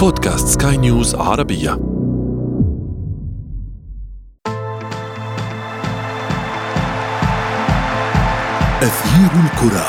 [0.00, 1.72] بودكاست سكاي نيوز عربية.
[8.82, 9.86] أثير الكرة.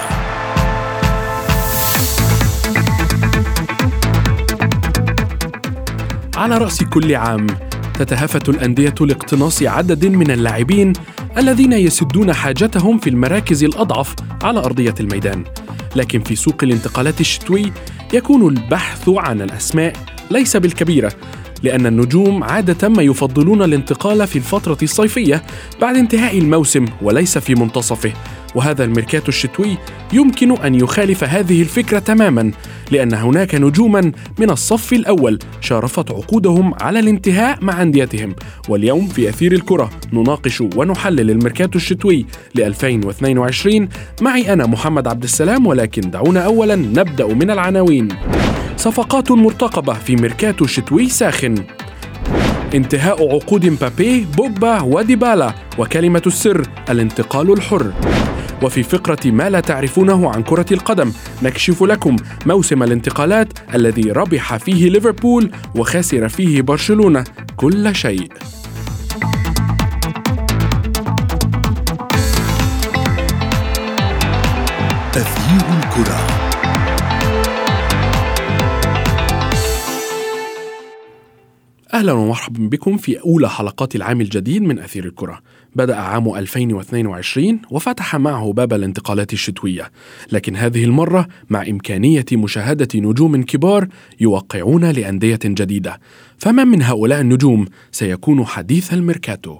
[6.35, 7.47] على رأس كل عام
[7.99, 10.93] تتهافت الأندية لاقتناص عدد من اللاعبين
[11.37, 15.43] الذين يسدون حاجتهم في المراكز الأضعف على أرضية الميدان.
[15.95, 17.71] لكن في سوق الانتقالات الشتوي
[18.13, 19.93] يكون البحث عن الأسماء
[20.31, 21.11] ليس بالكبيرة
[21.63, 25.43] لأن النجوم عادة ما يفضلون الانتقال في الفترة الصيفية
[25.81, 28.13] بعد انتهاء الموسم وليس في منتصفه.
[28.55, 29.77] وهذا الميركاتو الشتوي
[30.13, 32.51] يمكن أن يخالف هذه الفكرة تماما
[32.91, 38.35] لأن هناك نجوما من الصف الأول شارفت عقودهم على الانتهاء مع أنديتهم.
[38.69, 42.25] واليوم في أثير الكرة نناقش ونحلل الميركاتو الشتوي
[42.55, 43.89] ل 2022
[44.21, 48.07] معي أنا محمد عبد السلام ولكن دعونا أولا نبدأ من العناوين.
[48.81, 51.55] صفقات مرتقبة في ميركاتو شتوي ساخن.
[52.73, 57.93] انتهاء عقود مبابي بوجبا وديبالا وكلمة السر الانتقال الحر.
[58.61, 61.11] وفي فقرة ما لا تعرفونه عن كرة القدم
[61.43, 62.15] نكشف لكم
[62.45, 67.23] موسم الانتقالات الذي ربح فيه ليفربول وخسر فيه برشلونة
[67.57, 68.29] كل شيء.
[75.15, 76.50] أثير الكرة.
[81.93, 85.41] أهلا ومرحبا بكم في أولى حلقات العام الجديد من أثير الكرة.
[85.75, 89.91] بدأ عام 2022 وفتح معه باب الانتقالات الشتوية.
[90.31, 93.87] لكن هذه المرة مع إمكانية مشاهدة نجوم كبار
[94.19, 95.99] يوقعون لأندية جديدة.
[96.37, 99.57] فمن من هؤلاء النجوم سيكون حديث الميركاتو؟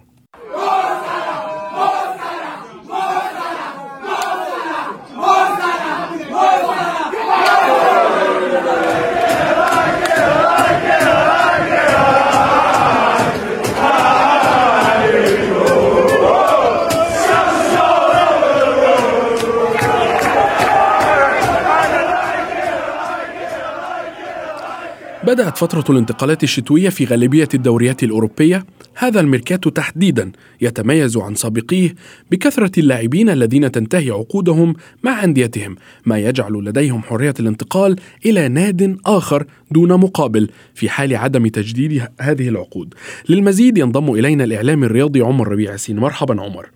[25.31, 28.66] بدأت فترة الانتقالات الشتوية في غالبية الدوريات الأوروبية
[28.96, 30.31] هذا الميركاتو تحديدا
[30.62, 31.96] يتميز عن سابقيه
[32.31, 35.75] بكثرة اللاعبين الذين تنتهي عقودهم مع أنديتهم
[36.06, 42.50] ما يجعل لديهم حرية الانتقال إلى ناد آخر دون مقابل في حال عدم تجديد هذه
[42.50, 42.94] العقود.
[43.30, 46.69] للمزيد ينضم إلينا الإعلام الرياضي عمر ربيع ياسين مرحبا عمر.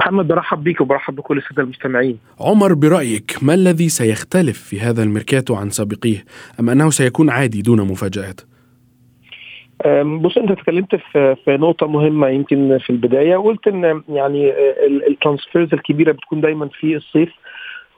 [0.00, 2.18] محمد برحب بيك وبرحب بكل السادة المستمعين.
[2.40, 6.24] عمر برأيك ما الذي سيختلف في هذا الميركاتو عن سابقيه
[6.60, 8.40] أم أنه سيكون عادي دون مفاجآت؟
[10.20, 14.52] بص أنت تكلمت في في نقطة مهمة يمكن في البداية وقلت إن يعني
[15.08, 17.28] ال transfers الكبيرة بتكون دايما في الصيف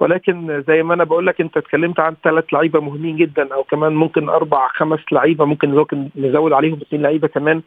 [0.01, 3.93] ولكن زي ما أنا بقول لك أنت اتكلمت عن ثلاث لعيبة مهمين جدا أو كمان
[3.93, 5.85] ممكن أربع خمس لعيبة ممكن
[6.17, 7.63] نزود عليهم اثنين لعيبة كمان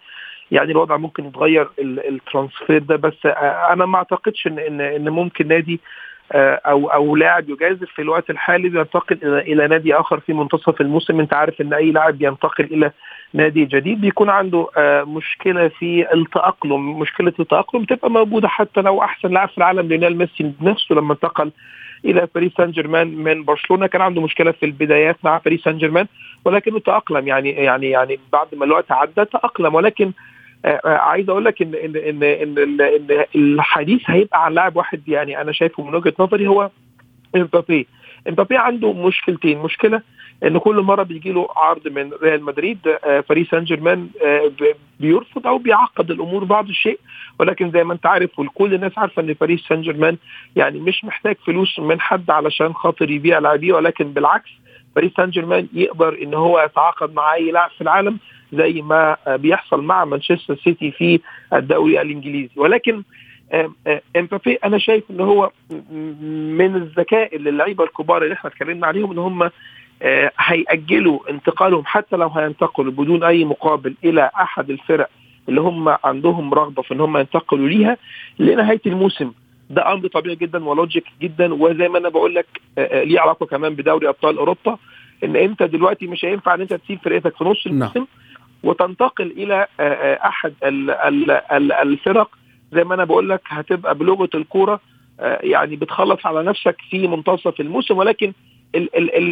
[0.52, 3.26] يعني الوضع ممكن يتغير ال transfer ده بس
[3.72, 5.80] أنا ما أعتقدش ان ان إن ممكن نادي
[6.36, 11.20] أو أو لاعب يجازف في الوقت الحالي بينتقل إلى نادي آخر في منتصف الموسم.
[11.20, 12.92] أنت عارف إن أي لاعب بينتقل إلى
[13.34, 14.68] نادي جديد بيكون عنده
[15.08, 17.00] مشكلة في التأقلم.
[17.00, 21.52] مشكلة التأقلم تبقى موجودة حتى لو أحسن لاعب في العالم ليونيل ميسي نفسه لما انتقل
[22.06, 23.88] إلى باريس سان جيرمان من برشلونة.
[23.88, 26.08] كان عنده مشكلة في البدايات مع باريس سان جيرمان
[26.46, 27.28] ولكنه تأقلم.
[27.28, 29.76] يعني يعني يعني بعد ما الوقت عدى تأقلم.
[29.76, 30.12] ولكن
[30.86, 35.52] عايز أقول لك ان ان ان ان, إن الحديث هيبقى عن لاعب واحد يعني أنا
[35.52, 36.70] شايفه من وجهة نظري هو
[37.36, 37.88] امبابي.
[38.30, 39.58] امبابي عنده مشكلتين.
[39.60, 40.02] مشكلة
[40.44, 42.78] ان كل مرة بيجي له عرض من ريال مدريد
[43.30, 44.08] باريس سان جيرمان
[45.00, 47.00] بيرفض أو بيعقد الأمور بعض الشيء.
[47.40, 50.18] ولكن زي ما انت عارف والكل الناس عارفة ان باريس سان جيرمان
[50.56, 53.74] يعني مش محتاج فلوس من حد علشان خاطر يبيع لاعبيه.
[53.74, 54.50] ولكن بالعكس
[54.96, 58.20] باريس سان جيرمان يقدر ان هو يتعاقد مع اي لاعب في العالم.
[58.54, 61.20] زي ما بيحصل مع مانشستر سيتي في
[61.54, 62.50] الدوري الإنجليزي.
[62.56, 63.04] ولكن
[64.18, 65.52] إمبابي أنا شايف ان هو
[66.60, 69.50] من الذكاء اللي اللعيبه الكبار اللي إحنا اتكلمنا عليهم إن هم
[70.40, 75.10] هيأجلوا انتقالهم حتى لو هينتقلوا بدون أي مقابل إلى أحد الفرق
[75.50, 77.98] اللي هم عندهم رغبة في إن هم ينتقلوا ليها.
[78.40, 79.32] لنهايه الموسم
[79.70, 82.46] ده أمر طبيعي جدا ولوجيك جدا وزي ما أنا بقول لك
[82.78, 84.78] ليه علاقة كمان بدوري أبطال أوروبا
[85.24, 88.06] إن أنت دلوقتي مش هينفع إن أنت تسيب فرقتك في نص الموسم.
[88.64, 89.68] وتنتقل إلى
[90.26, 90.54] أحد
[91.82, 92.30] الفرق.
[92.72, 94.80] زي ما أنا بقول لك هتبقى بلغة الكورة
[95.22, 97.98] يعني بتخلص على نفسك في منتصف الموسم.
[97.98, 98.34] ولكن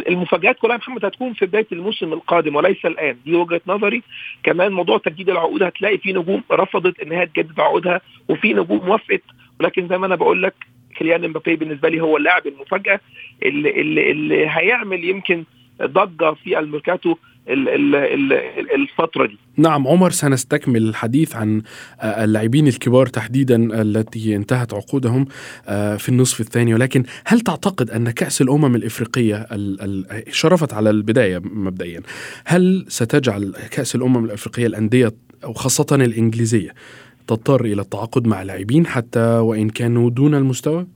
[0.08, 3.16] المفاجآت كلها محمد هتكون في بداية الموسم القادم وليس الآن.
[3.24, 4.02] دي وجهة نظري.
[4.42, 9.22] كمان موضوع تجديد العقود هتلاقي في نجوم رفضت إن هي تجدد عقودها وفي نجوم وافقت.
[9.60, 10.54] ولكن زي ما أنا بقول لك
[10.96, 13.00] كيليان امبابي بالنسبة لي هو اللاعب المفاجأة
[13.42, 15.44] اللي, اللي, اللي هيعمل يمكن
[15.82, 17.16] ضجة في الميركاتو.
[18.74, 19.38] الفترة دي.
[19.56, 21.62] نعم عمر سنستكمل الحديث عن
[22.00, 25.26] آه، اللاعبين الكبار تحديدا التي انتهت عقودهم
[25.68, 26.74] آه، في النصف الثاني.
[26.74, 29.46] ولكن هل تعتقد أن كأس الأمم الإفريقية
[30.30, 32.00] شرفت على البداية مبدئيا؟
[32.44, 35.12] هل ستجعل كأس الأمم الإفريقية الأندية
[35.44, 36.74] وخاصه الإنجليزية
[37.26, 40.86] تضطر إلى التعاقد مع لاعبين حتى وإن كانوا دون المستوى؟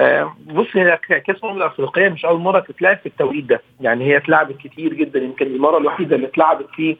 [0.00, 3.60] آه، بص هي كأس الأمم الأفريقية مش أول مرة تتلعب في التوقيت ده.
[3.80, 6.96] يعني هي اتلعبت كتير جدا يمكن المرة الوحيدة اللي اتلعبت في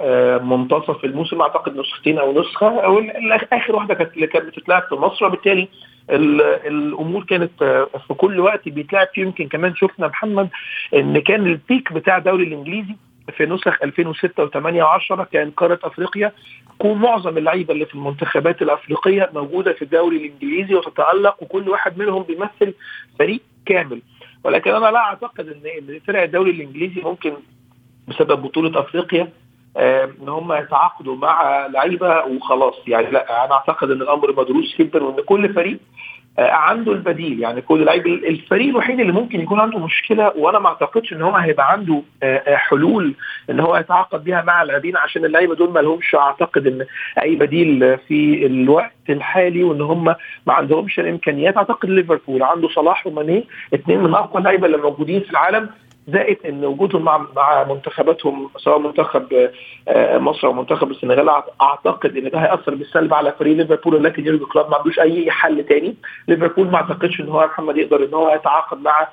[0.00, 3.02] آه، منتصف الموسم أعتقد نسختين أو نسخة أو
[3.52, 5.26] آخر واحدة كانت اللي كانت بتتلعب في مصر.
[5.26, 5.68] وبالتالي
[6.10, 9.22] الأمور كانت آه، في كل وقت بيتلعب فيه.
[9.22, 10.48] يمكن كمان شفنا محمد
[10.94, 12.94] إن كان البيك بتاع الدوري الإنجليزي
[13.36, 16.32] في نسخ 2006 و8 و10 كان قارة أفريقيا
[16.86, 22.74] معظم اللعيبة اللي في المنتخبات الأفريقية موجودة في الدوري الإنجليزي وتتألق وكل واحد منهم بيمثل
[23.18, 24.02] فريق كامل.
[24.44, 27.32] ولكن أنا لا أعتقد ان فرق الدوري الإنجليزي ممكن
[28.08, 29.28] بسبب بطولة أفريقيا
[29.76, 32.74] إن هم يتعاقدوا مع لعيبة وخلاص.
[32.86, 35.78] يعني لا أنا أعتقد إن الأمر مدروس جدا وإن كل فريق
[36.48, 37.40] عنده البديل.
[37.40, 41.36] يعني كل لعيب الفريق الوحيد اللي ممكن يكون عنده مشكلة وأنا ما أعتقدش إن هو
[41.36, 43.14] هيبقى عنده آه، آه، حلول
[43.50, 46.86] إن هو يتعاقد بيها مع اللاعبين عشان اللعيبة دول ما لهمش أعتقد إن
[47.22, 50.04] أي بديل في الوقت الحالي وإن هم
[50.46, 51.56] ما عندهمش الإمكانيات.
[51.56, 53.44] أعتقد ليفربول عنده صلاح وماني
[53.74, 55.68] اثنين من أقوى اللعيبة اللي موجودين في العالم.
[56.08, 59.50] زائد إن وجودهم مع مع منتخباتهم سواء منتخب
[59.88, 61.28] آه، مصر أو منتخب السنغال
[61.62, 65.64] أعتقد إن ده هيأثر بالسلب على فريق ليفربول ولكن يورجن كلوب ما عندوش أي حل
[65.64, 65.96] تاني.
[66.28, 69.08] ليفربول ما أعتقدش إن هو محمد يقدر إن هو يتعاقد مع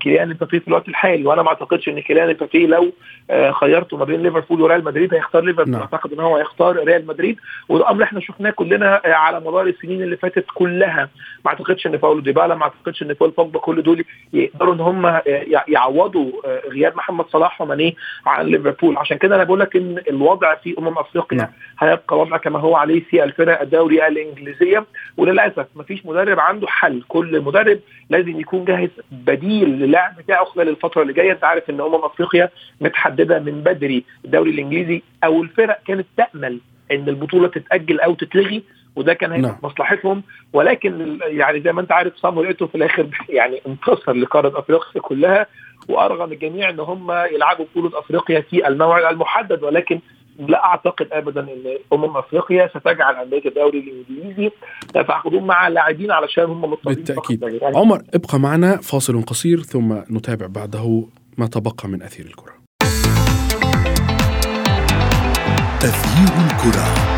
[0.00, 1.26] كيليان امبابي في الوقت الحالي.
[1.26, 2.92] وأنا ما أعتقدش إن كيليان امبابي لو
[3.30, 5.72] آه، خيرته ما بين ليفربول وريال مدريد هيختار ليفربول.
[5.72, 5.80] نعم.
[5.80, 7.36] أعتقد إن هو هيختار ريال مدريد.
[7.68, 11.08] وده أمر إحنا شفناه كلنا آه، على مدار السنين اللي فاتت كلها.
[11.44, 15.20] ما أعتقدش إن باولو ديبالا ما أعتقدش إن بول بوجبا كل دول يقدروا إن هم
[15.68, 16.30] يعوضوا
[16.70, 17.96] غياب محمد صلاح وماني
[18.26, 18.96] عن ليفربول.
[18.96, 21.48] عشان كده أنا بقول لك إن الوضع في أمم أفريقيا نعم.
[21.78, 24.84] هيبقى وضع كما هو عليه في الفرق الدوري الإنجليزية.
[25.16, 27.02] وللأسف ما فيش مدرب عنده حل.
[27.08, 27.78] كل مدرب
[28.10, 29.41] لازم يكون جاهز بديل.
[29.50, 31.32] للعب بتاعه خلال الفترة اللي جاية.
[31.32, 32.50] أنت عارف إن أمم أفريقيا
[32.80, 35.02] متحددة من بدري الدوري الإنجليزي.
[35.24, 36.60] أو الفرق كانت تأمل
[36.92, 38.62] إن البطولة تتأجل أو تتلغي
[38.96, 39.58] وده كان هيبقى نعم.
[39.62, 40.22] مصلحتهم.
[40.52, 45.46] ولكن يعني زي ما أنت عارف صامويل إيتو في الآخر يعني انتصر لقارة أفريقيا كلها
[45.88, 49.62] وأرغم الجميع إن هم يلعبوا بطولة أفريقيا في الموعد المحدد.
[49.62, 50.00] ولكن
[50.38, 54.50] لا أعتقد ابدا إن أمم أفريقيا ستجعل أندية الدوري الإنجليزي
[54.96, 57.42] يتعاقدون مع لاعبين علشان هم مطلوبين بالتأكيد.
[57.42, 61.04] يعني عمر ابقى معنا فاصل قصير ثم نتابع بعده
[61.38, 62.52] ما تبقى من أثير الكرة.
[65.80, 67.11] تغيير الكرة.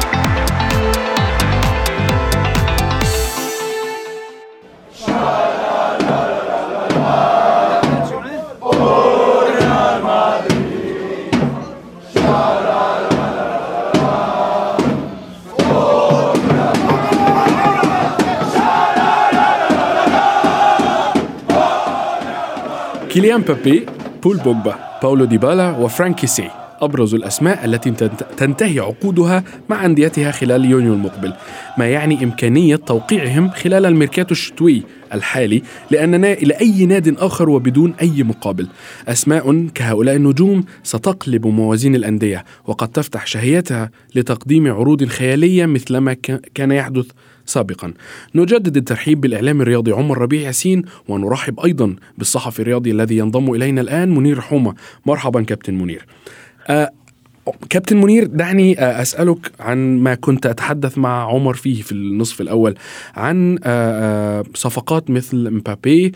[23.15, 23.87] كيليان بابي
[24.23, 26.51] بول بوجبا باولو ديبالا وفرانك كيسي.
[26.81, 27.91] أبرز الأسماء التي
[28.37, 31.33] تنتهي عقودها مع أنديتها خلال يونيو المقبل
[31.79, 34.83] ما يعني إمكانية توقيعهم خلال الميركاتو الشتوي
[35.13, 38.69] الحالي لأننا إلى أي ناد آخر وبدون أي مقابل.
[39.09, 46.13] أسماء كهؤلاء النجوم ستقلب موازين الأندية وقد تفتح شهيتها لتقديم عروض خيالية مثلما
[46.55, 47.07] كان يحدث
[47.47, 47.93] سابقا.
[48.35, 54.15] نجدد الترحيب بالإعلام الرياضي عمر ربيع ياسين ونرحب أيضا بالصحفي الرياضي الذي ينضم إلينا الآن
[54.15, 54.75] منير حومة.
[55.07, 56.07] مرحبا كابتن منير.
[56.69, 56.91] آه
[57.71, 62.75] كابتن منير دعني آه، أسألك عن ما كنت أتحدث مع عمر فيه في النصف الأول
[63.15, 66.13] عن آه، آه، صفقات مثل مبابي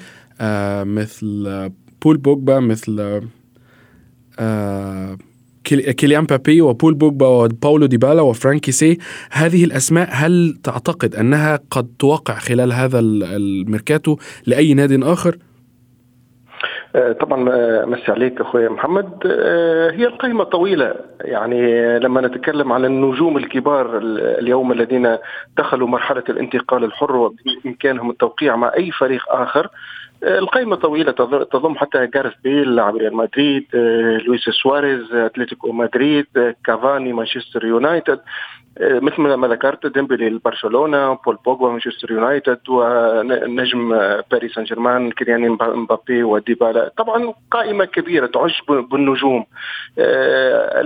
[0.85, 1.70] مثل
[2.02, 3.20] بول بوجبا مثل
[5.68, 8.98] كيليان مبابي وبول بوجبا وباولو ديبالا وفرانك كيسي.
[9.32, 15.37] هذه الأسماء هل تعتقد أنها قد توقع خلال هذا الميركاتو لأي ناد آخر؟
[16.96, 19.10] آه، طبعا آه، مسي عليك أخوي محمد.
[19.26, 20.94] آه، هي القائمه طويلة.
[21.20, 23.98] يعني لما نتكلم عن النجوم الكبار
[24.38, 25.16] اليوم الذين
[25.58, 29.68] دخلوا مرحلة الانتقال الحر وبإمكانهم التوقيع مع أي فريق آخر
[30.22, 31.12] القائمة طويلة
[31.52, 33.66] تضم حتى جارث بيل لاعب ريال مدريد
[34.26, 38.20] لويس سواريز أتلتيكو مدريد كافاني مانشستر يونايتد
[38.80, 43.98] مثل ما ذكرت ديمبلي لبرشلونة بول بوجبا مانشستر يونايتد ونجم
[44.30, 46.92] باريس سان جيرمان كيليان مبابي وديبالا.
[46.96, 49.44] طبعا قائمة كبيرة تعج بالنجوم.
[49.98, 50.82] آه،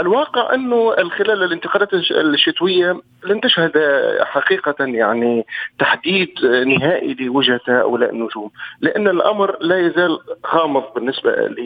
[0.00, 3.72] الواقع أنه خلال الانتقالات الشتوية لن تشهد
[4.20, 5.46] حقيقة يعني
[5.78, 6.30] تحديد
[6.66, 8.50] نهائي لوجهة هؤلاء النجوم.
[8.80, 11.58] لأن الأمر لا يزال غامض بالنسبة ل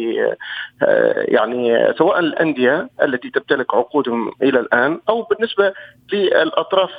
[1.19, 5.73] يعني سواء الأندية التي تمتلك عقودهم إلى الآن أو بالنسبة
[6.13, 6.91] للأطراف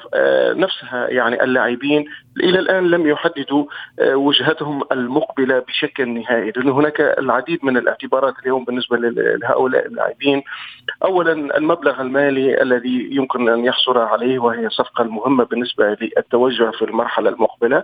[0.56, 2.06] نفسها يعني اللاعبين
[2.40, 3.66] إلى الآن لم يحددوا
[4.02, 6.52] وجهتهم المقبلة بشكل نهائي.
[6.56, 10.44] لأن هناك العديد من الاعتبارات اليوم بالنسبة لهؤلاء اللاعبين.
[11.04, 17.30] اولا المبلغ المالي الذي يمكن أن يحصل عليه وهي الصفقه المهمه بالنسبة للتوجه في المرحلة
[17.30, 17.84] المقبلة.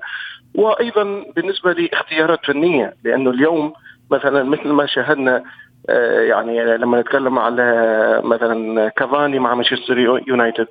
[0.56, 3.74] وأيضا بالنسبة لاختيارات فنية لأنه اليوم
[4.12, 5.44] مثلا مثل ما شاهدنا
[5.90, 9.98] آه، يعني لما نتكلم على مثلا كافاني مع مانشستر
[10.28, 10.68] يونايتد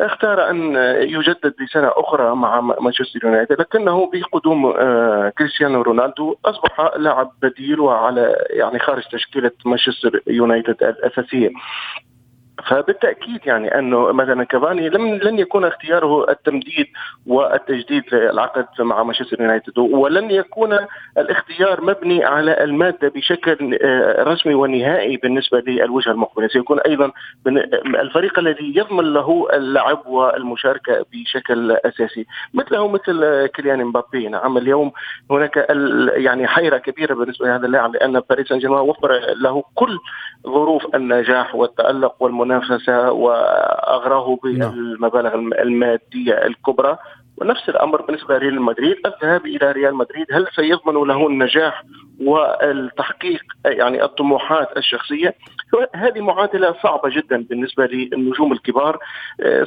[0.00, 7.30] اختار أن يجدد لسنه أخرى مع مانشستر يونايتد لكنه بقدوم آه، كريستيانو رونالدو أصبح لاعب
[7.42, 11.50] بديل وعلى يعني خارج تشكيلة مانشستر يونايتد الأساسية.
[12.66, 16.86] فبالتأكيد يعني أنه مثلا كافاني لم لن يكون اختياره التمديد
[17.26, 20.78] والتجديد للعقد مع مانشستر يونايتد ولن يكون
[21.18, 26.48] الاختيار مبني على المادة بشكل آه، رسمي ونهائي بالنسبة للوجهة المقبلة.
[26.48, 27.12] سيكون أيضا
[27.86, 32.26] الفريق الذي يضمن له اللعب والمشاركة بشكل أساسي.
[32.54, 34.28] مثله مثل كيليان مبابي.
[34.28, 34.92] نعم اليوم
[35.30, 35.66] هناك
[36.16, 39.98] يعني حيرة كبيرة بالنسبة لهذا اللاعب لأن باريس سان جيرمان وفر له كل
[40.46, 44.70] ظروف النجاح والتألق والمنافسة المنافسه واغراه نعم.
[44.70, 46.98] بالمبالغ المادية الكبرى
[47.40, 48.96] ونفس الأمر بالنسبة لريال مدريد.
[49.06, 51.84] الذهاب إلى ريال مدريد هل سيضمن له النجاح
[52.20, 55.34] والتحقيق يعني الطموحات الشخصية؟
[55.94, 58.98] هذه معادلة صعبة جدا بالنسبة للنجوم الكبار.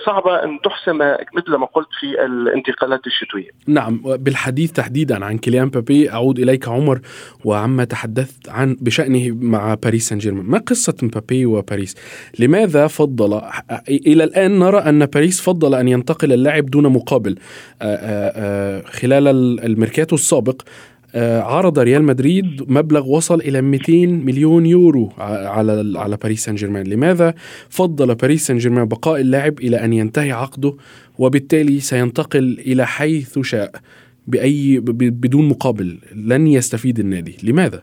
[0.05, 0.97] صعبة أن تحسم
[1.37, 3.49] مثل ما قلت في الانتقالات الشتوية.
[3.67, 6.99] نعم بالحديث تحديدا عن كيليان مبابي أعود إليك عمر
[7.45, 11.95] وعما تحدثت عن بشأنه مع باريس سان جيرمان، ما قصة مبابي وباريس؟
[12.39, 13.41] لماذا فضل
[13.89, 17.35] إلى الآن نرى أن باريس فضل أن ينتقل اللاعب دون مقابل؟
[18.85, 19.27] خلال
[19.65, 20.61] الميركاتو السابق
[21.15, 26.87] آه، عرض ريال مدريد مبلغ وصل إلى 200 مليون يورو على على باريس سان جيرمان،
[26.87, 27.33] لماذا؟
[27.69, 30.73] فضل باريس سان جيرمان بقاء اللاعب إلى أن ينتهي عقده
[31.19, 33.71] وبالتالي سينتقل إلى حيث شاء
[34.27, 37.81] باي بدون مقابل لن يستفيد النادي، لماذا؟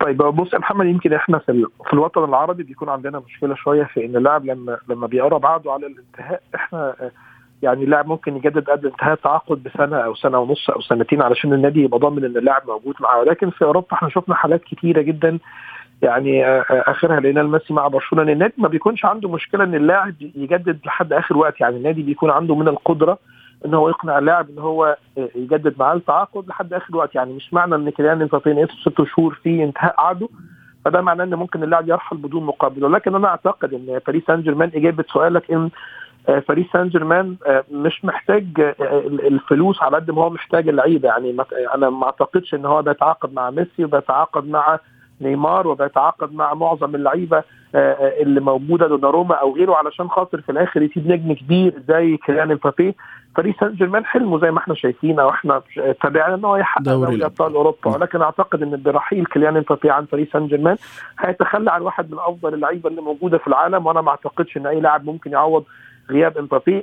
[0.00, 4.04] طيب بص يا محمد يمكن إحنا في في الوطن العربي بيكون عندنا مشكلة شوية في
[4.04, 6.94] إن اللاعب لما لما بيقرب عقده على الانتهاء إحنا
[7.62, 11.82] يعني اللاعب ممكن يجدد قبل انتهاء التعاقد بسنة أو سنة ونص أو سنتين علشان النادي
[11.82, 13.20] يبقى ضامن إن اللاعب موجود معاه.
[13.20, 15.38] ولكن في أوروبا إحنا شفنا حالات كتيرة جدا
[16.02, 18.32] يعني آه، آه، آخرها لقينا ميسي مع برشلونة.
[18.32, 21.60] النادي ما بيكونش عنده مشكلة إن اللاعب يجدد لحد آخر وقت.
[21.60, 23.18] يعني النادي بيكون عنده من القدرة
[23.66, 27.14] إن هو يقنع اللاعب إن هو آه، يجدد معاه التعاقد لحد آخر وقت.
[27.14, 30.28] يعني مش معنى إن كيليان امبابي ناقص ست شهور في انتهاء عقده.
[30.84, 32.84] فده معناه إن ممكن اللاعب يرحل بدون مقابل.
[32.84, 35.70] ولكن أنا أعتقد إن باريس سان جيرمان إجابة سؤالك إن
[36.28, 38.74] باريس سان جيرمان آه، مش محتاج آه،
[39.06, 41.08] الفلوس على قد ما هو محتاج اللعيبة.
[41.08, 41.36] يعني
[41.74, 44.78] أنا ما أعتقدش إن هو بيتعاقد مع ميسي وبيتعاقد مع
[45.20, 47.42] نيمار وبيتعاقد مع معظم اللعيبة
[47.74, 52.94] اللي موجودة دوناروما أو غيره علشان خاطر في الآخر يسيب نجم كبير زي كيليان امبابي
[53.36, 55.62] باريس سان جيرمان حلمه زي ما إحنا شايفين أو إحنا
[56.02, 57.90] تابعنا إن هو يحقق دوري أبطال أوروبا.
[57.96, 60.76] ولكن أعتقد إن برحيل كيليان امبابي عن باريس سان جيرمان
[61.18, 64.80] هيتخلى عن واحد من أفضل اللعيبة اللي موجودة في العالم وأنا ما أعتقدش إن أي
[64.80, 65.64] لاعب ممكن يعوض
[66.10, 66.82] غياب امبابي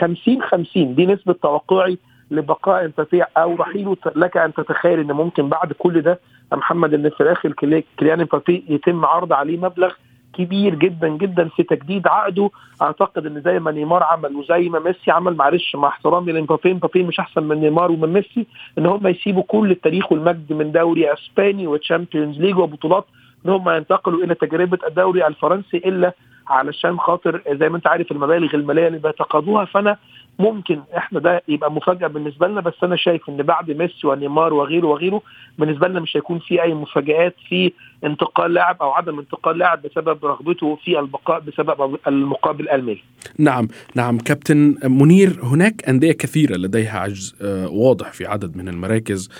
[0.00, 1.98] 50 50 دي نسبة توقعي
[2.30, 6.20] لبقاء امبابي أو رحيله لك أن تتخيل إن ممكن بعد كل ده
[6.52, 7.52] محمد إن في الآخر
[7.98, 9.92] كليان امبابي يتم عرض عليه مبلغ
[10.34, 12.50] كبير جدا جدا في تجديد عقده.
[12.82, 17.02] أعتقد إن زي ما نيمار عمل وزي ما ميسي عمل معلش مع احترامي لامبابي امبابي
[17.02, 18.46] مش أحسن من نيمار ومن ميسي
[18.78, 23.04] إن هم يسيبوا كل التاريخ والمجد من دوري أسباني وتشامبيونز ليج وبطولات
[23.46, 26.12] إن هم ينتقلوا إلى تجربة الدوري الفرنسي إلا
[26.50, 29.96] علشان خاطر زي ما انت عارف المبالغ المالية اللي بيتقاضوها فأنا
[30.38, 34.86] ممكن إحنا ده يبقى مفاجأة بالنسبة لنا بس أنا شايف إن بعد ميسي ونيمار وغيره
[34.86, 35.22] وغيره
[35.58, 37.72] بالنسبة لنا مش هيكون في أي مفاجآت في
[38.04, 43.02] انتقال لاعب أو عدم انتقال لاعب بسبب رغبته في البقاء بسبب المقابل المالي.
[43.38, 49.30] نعم نعم كابتن منير هناك أندية كثيرة لديها عجز آه، واضح في عدد من المراكز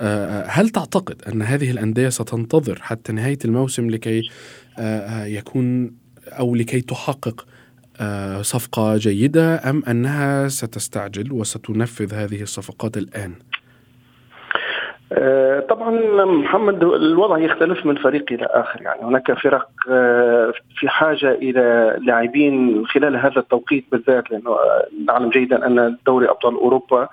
[0.00, 4.22] آه، هل تعتقد أن هذه الأندية ستنتظر حتى نهاية الموسم لكي
[4.78, 7.46] آه، يكون أو لكي تحقق
[8.00, 13.32] آه، صفقة جيدة أم أنها ستستعجل وستنفذ هذه الصفقات الآن؟
[15.12, 15.90] آه، طبعا
[16.24, 22.86] محمد الوضع يختلف من فريق إلى آخر يعني هناك فرق آه، في حاجة إلى لاعبين
[22.86, 24.56] خلال هذا التوقيت بالذات لأنه
[25.06, 27.08] نعلم جيدا أن دوري أبطال أوروبا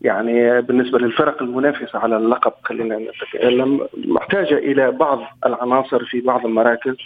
[0.00, 6.96] يعني بالنسبة للفرق المنافسة على اللقب خلينا نتكلم محتاجة إلى بعض العناصر في بعض المراكز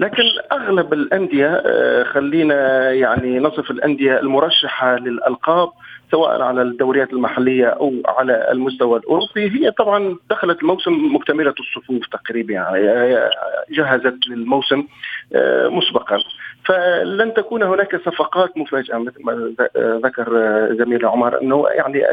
[0.00, 1.62] لكن أغلب الأندية
[2.02, 5.68] خلينا يعني نصف الأندية المرشحة للألقاب
[6.10, 12.52] سواء على الدوريات المحلية أو على المستوى الأوروبي هي طبعا دخلت الموسم مكتملة الصفوف تقريبا
[12.52, 13.18] يعني
[13.70, 14.84] جهزت للموسم
[15.64, 16.18] مسبقا.
[16.64, 19.54] فلن تكون هناك صفقات مفاجئه مثل ما
[20.04, 20.28] ذكر
[20.78, 22.10] زميلي عمر إنه يعني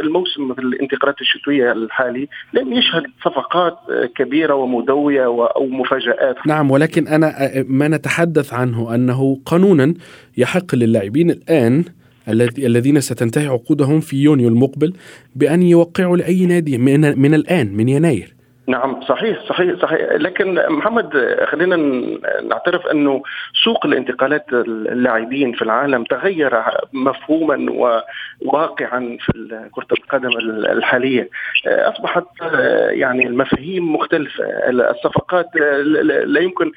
[0.00, 3.78] الموسم في الانتقالات الشتوية الحالي لم يشهد صفقات
[4.16, 6.36] كبيرة ومدوية أو مفاجآت.
[6.46, 7.32] نعم ولكن أنا
[7.68, 9.94] ما نتحدث عنه أنه قانونا
[10.36, 11.84] يحق للاعبين الآن
[12.58, 14.92] الذين ستنتهي عقودهم في يونيو المقبل
[15.36, 18.34] بأن يوقعوا لأي نادي من, من الآن من يناير.
[18.72, 20.00] نعم صحيح صحيح صحيح.
[20.12, 21.76] لكن محمد خلينا
[22.48, 23.22] نعترف أنه
[23.64, 26.62] سوق الانتقالات اللاعبين في العالم تغير
[26.92, 27.56] مفهوما
[28.42, 30.28] وواقعا في كرة القدم
[30.70, 31.28] الحالية.
[31.66, 32.24] أصبحت
[32.90, 35.46] يعني المفاهيم مختلفة الصفقات
[36.24, 36.72] لا يمكن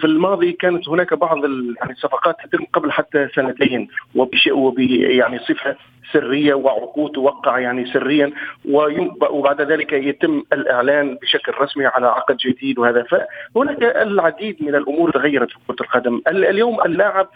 [0.00, 5.76] في الماضي كانت هناك بعض يعني الصفقات تتم قبل حتى سنتين وبشيء يعني صفة
[6.12, 8.32] سرية وعقود توقع يعني سريا
[9.30, 13.02] وبعد ذلك يتم الإعلان بشكل رسمي على عقد جديد وهذا.
[13.54, 16.22] فهناك العديد من الأمور تغيرت في كرة القدم.
[16.28, 17.28] اليوم اللاعب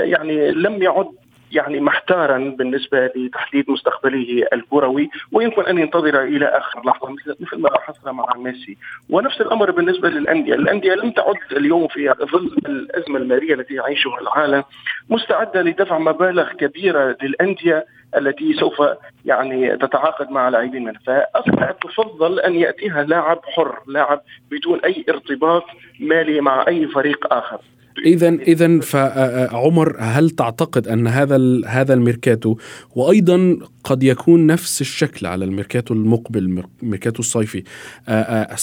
[0.00, 1.08] يعني لم يعد
[1.52, 8.10] يعني محتارا بالنسبة لتحديد مستقبله الكروي ويمكن أن ينتظر إلى آخر لحظة مثل ما حصل
[8.10, 8.76] مع ميسي.
[9.10, 14.64] ونفس الأمر بالنسبة للأندية، الأندية لم تعد اليوم في ظل الأزمة المالية التي يعيشها العالم
[15.10, 17.86] مستعدة لدفع مبالغ كبيرة للأندية
[18.16, 18.82] التي سوف
[19.24, 21.00] يعني تتعاقد مع لاعبين منها.
[21.06, 25.64] فأصبحت تفضل أن يأتيها لاعب حر لاعب بدون أي ارتباط
[26.00, 27.60] مالي مع أي فريق آخر.
[28.06, 32.56] اذا اذا فعمر هل تعتقد أن هذا هذا الميركاتو
[32.96, 37.62] وأيضا قد يكون نفس الشكل على الميركاتو المقبل الميركاتو الصيفي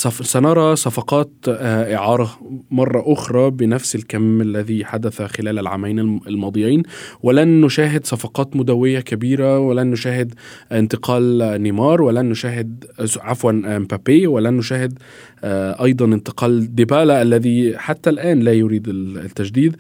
[0.02, 2.40] سنرى صفقات إعارة
[2.72, 6.84] مرة أخرى بنفس الكم الذي حدث خلال العامين الماضيين.
[7.24, 10.34] ولن نشاهد صفقات مدوية كبيرة ولن نشاهد
[10.72, 12.86] انتقال نيمار ولن نشاهد
[13.18, 15.00] عفوا مبابي ولن نشاهد
[15.82, 19.76] أيضا انتقال ديبالا الذي حتى الآن لا يريد التجديد.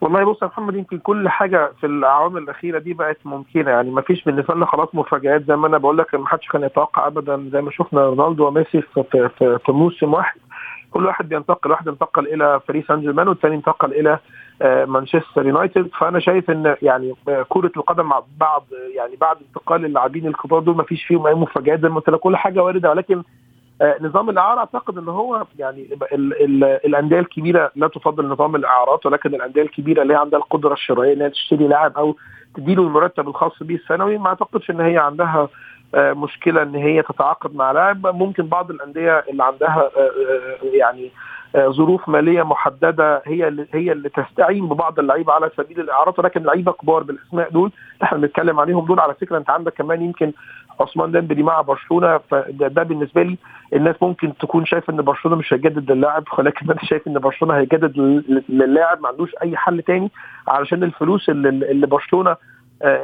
[0.00, 3.70] والله بص يا محمد يمكن كل حاجة في الأعوام الأخيرة دي بقت ممكنة.
[3.70, 5.44] يعني ما فيش بالنسبة لنا خلاص مفاجآت.
[5.48, 7.48] زي ما أنا بقول لك ما حدش كان يتوقع ابدا.
[7.52, 9.04] زي ما شفنا رونالدو وميسي في,
[9.38, 10.40] في, في, موسم واحد.
[10.90, 11.70] كل واحد بينتقل.
[11.70, 14.18] واحد انتقل إلى باريس سان جيرمان والثاني انتقل إلى
[14.86, 15.88] مانشستر يونايتد.
[16.00, 17.14] فأنا شايف إن يعني
[17.48, 21.82] كرة القدم مع بعض يعني بعد انتقال اللاعبين الكبار دول ما فيش فيهم أي مفاجآت
[21.82, 22.20] زي ما قلت لك.
[22.20, 22.90] كل حاجة واردة.
[22.90, 23.22] ولكن
[24.00, 29.34] نظام الإعارة أعتقد إن هو يعني ال ال الأندية الكبيرة لا تفضل نظام الإعارات ولكن
[29.34, 32.16] الأندية الكبيرة اللي عندها القدرة الشرائيه إنها تشتري لاعب أو
[32.56, 35.48] تديله المرتب الخاص به السنوي ما أعتقدش إن هي عندها
[35.94, 38.06] مشكلة إن هي تتعاقد مع لاعب.
[38.06, 39.90] ممكن بعض الأندية اللي عندها
[40.72, 41.10] يعني
[41.58, 46.72] ظروف مالية محددة هي اللي هي اللي تستعين ببعض اللعيبة على سبيل الإعارات ولكن لعيبة
[46.72, 49.00] كبار بالأسماء دول إحنا بنتكلم عليهم دول.
[49.00, 50.32] على فكرة أنت عندك كمان يمكن
[50.80, 53.36] عثمان ديمبلي مع برشلونة فده ده بالنسبة لي
[53.74, 57.96] الناس ممكن تكون شايف إن برشلونة مش هيجدد للاعب ولكن أنا شايف إن برشلونة هيجدد
[58.48, 60.10] للاعب ما عندوش أي حل تاني
[60.48, 62.36] علشان الفلوس اللي, اللي برشلونة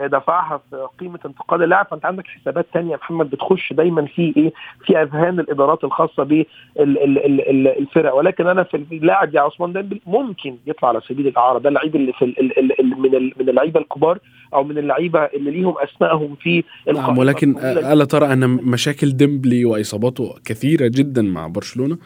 [0.06, 1.86] دفعها في قيمة انتقال اللاعب.
[1.90, 4.52] فأنت عندك حسابات تانية يا محمد بتخش دايما في إيه؟
[4.86, 11.00] في أذهان الإدارات الخاصة بالفرق ولكن أنا في اللاعب يا عثمان ديمبلي ممكن يطلع على
[11.08, 11.58] سبيل الإعارة.
[11.58, 14.18] ده اللعيب اللي في ال ال ال من من اللعيبة الكبار
[14.54, 20.34] أو من اللعيبة اللي ليهم أسمائهم في نعم ولكن ألا ترى أن مشاكل ديمبلي وإصاباته
[20.44, 21.98] كثيرة جدا مع برشلونة؟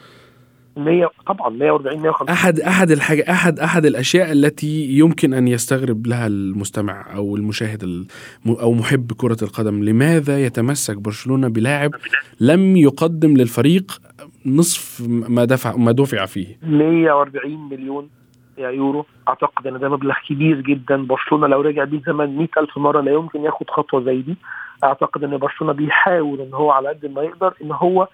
[0.79, 6.27] 100 طبعا 140 150 احد أحد الحاجة احد أحد الأشياء التي يمكن أن يستغرب لها
[6.27, 8.07] المستمع أو المشاهد
[8.47, 9.83] أو محب كرة القدم.
[9.83, 11.91] لماذا يتمسك برشلونة بلاعب
[12.39, 14.01] لم يقدم للفريق
[14.45, 18.09] نصف ما دفع ما دفع فيه؟ 140 مليون
[18.57, 19.05] يورو.
[19.27, 21.05] أعتقد إن ده مبلغ كبير جدا.
[21.05, 24.35] برشلونة لو رجع بيه زمان 100000 مرة لا يمكن ياخد خطوة زي دي.
[24.83, 28.07] أعتقد إن برشلونة بيحاول إن هو على قد ما يقدر إن هو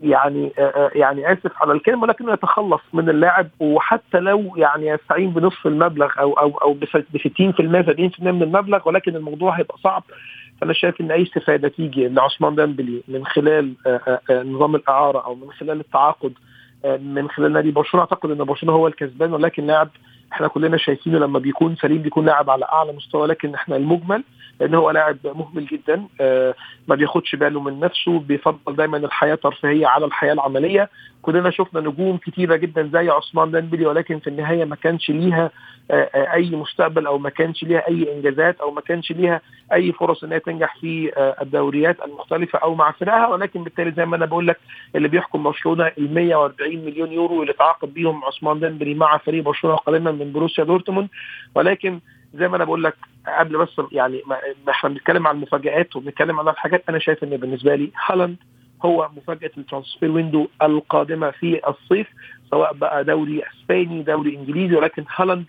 [0.00, 0.52] يعني
[0.94, 6.32] يعني آسف على الكلمة ولكنه يتخلص من اللاعب وحتى لو يعني يستعين بنصف المبلغ أو
[6.32, 6.88] أو أو ب 60%
[8.18, 10.02] 70% من المبلغ ولكن الموضوع هيبقى صعب.
[10.60, 13.74] فأنا شايف إن أي استفادة تيجي لعثمان ديمبلي من خلال
[14.30, 16.32] نظام الإعارة أو من خلال التعاقد
[16.84, 18.04] من خلال نادي برشلونة.
[18.06, 19.88] أعتقد إن برشلونة هو الكسبان ولكن لاعب
[20.32, 24.24] إحنا كلنا شايفينه لما بيكون سليم بيكون لاعب على أعلى مستوى لكن إحنا المجمل
[24.60, 26.04] لأن هو لاعب مهمل جدا
[26.88, 30.90] ما بياخدش باله من نفسه بيفضل دايما الحياة الترفيهية على الحياة العملية.
[31.22, 35.50] كلنا شفنا نجوم كتيرة جدا زي عثمان ديمبلي ولكن في النهاية ما كانش ليها
[36.14, 39.40] أي مستقبل أو ما كانش ليها أي إنجازات أو ما كانش ليها
[39.72, 43.28] أي فرص ان هي تنجح في الدوريات المختلفة أو مع فرقها.
[43.28, 44.58] ولكن بالتالي زي ما أنا بقول لك
[44.96, 49.76] اللي بيحكم برشلونة ال 140 مليون يورو اللي تعاقد بيهم عثمان ديمبلي مع فريق برشلونة
[49.76, 51.08] قادما من بروسيا دورتموند.
[51.54, 52.00] ولكن
[52.34, 52.96] زي ما أنا بقول لك
[53.38, 54.36] قبل بس يعني ما
[54.70, 58.36] إحنا بنتكلم عن المفاجآت وبنتكلم عن الحاجات أنا شايف إن بالنسبة لي هالاند
[58.84, 62.06] هو مفاجأة ال transfer window القادمة في الصيف
[62.50, 65.44] سواء بقى دوري إسباني دوري إنجليزي ولكن هالاند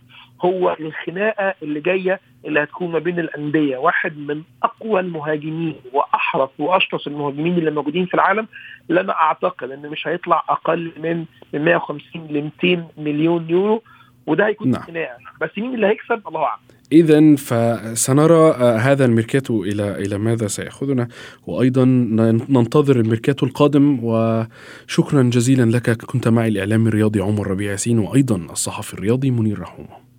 [0.46, 3.78] هو الخناقة اللي جاية اللي هتكون ما بين الأندية.
[3.78, 8.48] واحد من أقوى المهاجمين وأحرف وأشرس المهاجمين اللي موجودين في العالم
[8.92, 13.84] أنا أعتقد إن مش هيطلع أقل من 150 ل 200 مليون يورو.
[14.28, 14.82] وده هيكون نعم.
[14.82, 16.62] خناقه بس مين اللي هيكسب؟ الله أعلم.
[16.92, 21.08] إذا فسنرى هذا الميركاتو إلى إلى ماذا سيأخذنا.
[21.48, 21.86] وأيضا
[22.50, 24.00] ننتظر الميركاتو القادم.
[24.04, 26.06] وشكرا جزيلا لك.
[26.06, 30.12] كنت معي الإعلامي الرياضي عمر ربيع ياسين وأيضا الصحفي الرياضي منير رحومه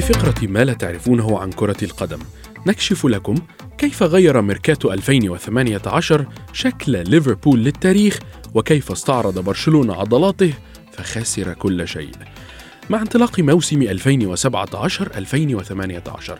[0.00, 2.18] في فقرة ما لا تعرفونه عن كرة القدم
[2.66, 3.34] نكشف لكم
[3.78, 8.18] كيف غير ميركاتو 2018 شكل ليفربول للتاريخ
[8.54, 10.52] وكيف استعرض برشلونة عضلاته
[10.92, 12.10] فخسر كل شيء؟
[12.90, 16.32] مع انطلاق موسم 2017-2018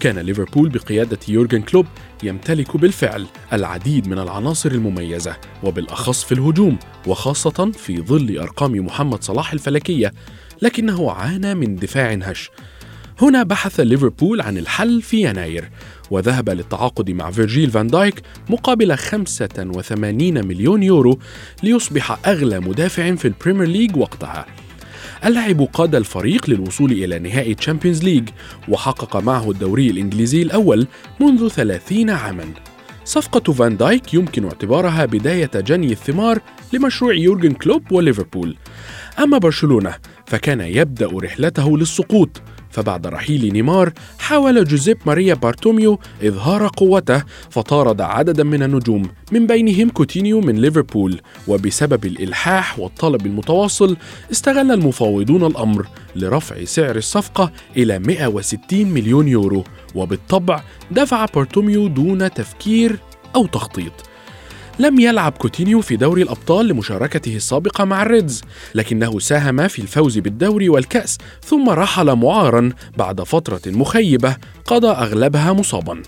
[0.00, 1.86] كان ليفربول بقيادة يورجن كلوب
[2.22, 9.52] يمتلك بالفعل العديد من العناصر المميزة وبالأخص في الهجوم وخاصة في ظل أرقام محمد صلاح
[9.52, 10.12] الفلكية
[10.62, 12.50] لكنه عانى من دفاع هش.
[13.22, 15.70] هنا بحث ليفربول عن الحل في يناير
[16.10, 21.18] وذهب للتعاقد مع فيرجيل فان دايك مقابل 85 مليون يورو
[21.62, 24.46] ليصبح أغلى مدافع في البريمير ليج وقتها.
[25.24, 28.28] اللاعب قاد الفريق للوصول إلى نهائي تشامبيونز ليج
[28.68, 30.86] وحقق معه الدوري الإنجليزي الأول
[31.20, 32.44] منذ 30 عاماً.
[33.04, 36.38] صفقة فان دايك يمكن اعتبارها بداية جني الثمار
[36.72, 38.56] لمشروع يورجن كلوب وليفربول.
[39.18, 39.94] أما برشلونة
[40.26, 48.44] فكان يبدأ رحلته للسقوط فبعد رحيل نيمار حاول جوزيب ماريا بارتوميو إظهار قوته فطارد عددا
[48.44, 53.96] من النجوم من بينهم كوتينيو من ليفربول وبسبب الإلحاح والطلب المتواصل
[54.32, 62.98] استغل المفاوضون الأمر لرفع سعر الصفقة إلى 160 مليون يورو وبالطبع دفع بارتوميو دون تفكير
[63.36, 63.92] أو تخطيط.
[64.78, 68.42] لم يلعب كوتينيو في دوري الأبطال لمشاركته السابقة مع الريدز
[68.74, 76.02] لكنه ساهم في الفوز بالدوري والكأس ثم رحل معارا بعد فترة مخيبة قضى أغلبها مصابا.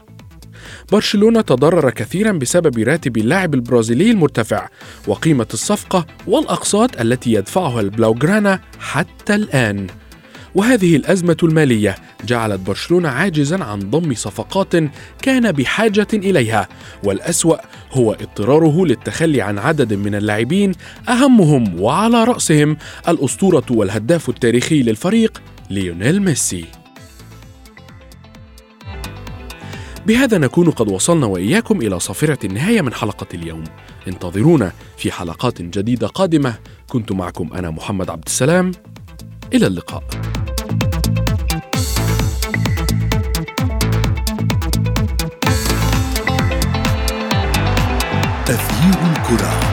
[0.92, 4.68] برشلونة تضرر كثيرا بسبب راتب اللاعب البرازيلي المرتفع
[5.06, 9.86] وقيمة الصفقة والأقساط التي يدفعها البلاوغرانا حتى الآن.
[10.54, 14.72] وهذه الأزمة المالية جعلت برشلونة عاجزا عن ضم صفقات
[15.22, 16.68] كان بحاجة إليها
[17.04, 17.56] والأسوأ
[17.92, 20.72] هو اضطراره للتخلي عن عدد من اللاعبين
[21.08, 22.76] أهمهم وعلى رأسهم
[23.08, 26.64] الأسطورة والهداف التاريخي للفريق ليونيل ميسي.
[30.06, 33.64] بهذا نكون قد وصلنا وإياكم إلى صافرة النهاية من حلقة اليوم.
[34.08, 36.54] انتظرونا في حلقات جديدة قادمة.
[36.88, 38.72] كنت معكم أنا محمد عبد السلام.
[39.54, 40.02] إلى اللقاء.
[48.46, 49.63] تغيير الكرة.